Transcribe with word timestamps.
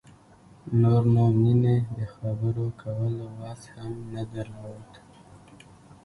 نور 0.81 1.03
نو 1.13 1.23
مينې 1.41 1.75
د 1.97 1.99
خبرو 2.15 2.65
کولو 2.81 3.25
وس 3.39 3.61
هم 3.75 3.93
نه 4.13 4.23
درلود. 4.33 4.89